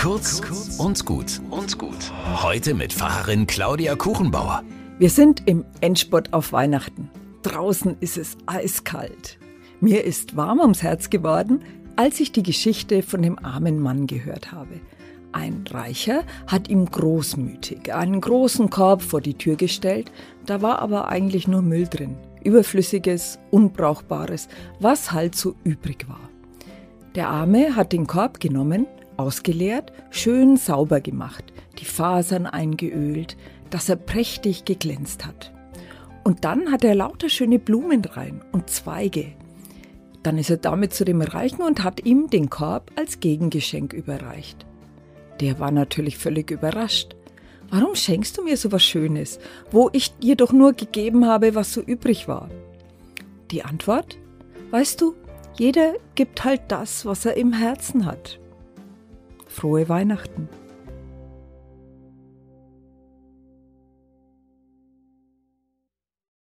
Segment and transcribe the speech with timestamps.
[0.00, 0.40] Kurz
[0.78, 2.10] und gut und gut.
[2.42, 4.62] Heute mit Pfarrerin Claudia Kuchenbauer.
[4.98, 7.10] Wir sind im Endspurt auf Weihnachten.
[7.42, 9.38] Draußen ist es eiskalt.
[9.82, 11.62] Mir ist warm ums Herz geworden,
[11.96, 14.80] als ich die Geschichte von dem armen Mann gehört habe.
[15.32, 20.10] Ein Reicher hat ihm großmütig einen großen Korb vor die Tür gestellt,
[20.46, 22.16] da war aber eigentlich nur Müll drin.
[22.42, 24.48] Überflüssiges, Unbrauchbares,
[24.78, 26.30] was halt so übrig war.
[27.16, 28.86] Der Arme hat den Korb genommen,
[29.20, 31.44] ausgeleert, schön sauber gemacht,
[31.78, 33.36] die Fasern eingeölt,
[33.70, 35.52] dass er prächtig geglänzt hat.
[36.24, 39.32] Und dann hat er lauter schöne Blumen rein und Zweige.
[40.22, 44.66] Dann ist er damit zu dem Reichen und hat ihm den Korb als Gegengeschenk überreicht.
[45.40, 47.16] Der war natürlich völlig überrascht.
[47.70, 49.38] Warum schenkst du mir so was Schönes,
[49.70, 52.50] wo ich dir doch nur gegeben habe, was so übrig war?
[53.50, 54.18] Die Antwort?
[54.70, 55.14] Weißt du,
[55.54, 58.39] jeder gibt halt das, was er im Herzen hat.
[59.60, 60.48] Frohe Weihnachten.